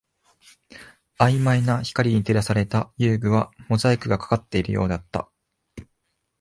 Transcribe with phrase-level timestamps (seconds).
[1.19, 5.29] 曖昧な光に照らされた遊具はモザイクがかかっているようだった